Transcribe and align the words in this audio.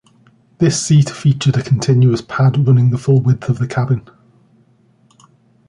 This 0.57 0.81
seat 0.81 1.11
featured 1.11 1.57
a 1.57 1.61
continuous 1.61 2.23
pad 2.23 2.65
running 2.67 2.89
the 2.89 2.97
full 2.97 3.21
width 3.21 3.49
of 3.49 3.59
the 3.59 3.67
cabin. 3.67 4.09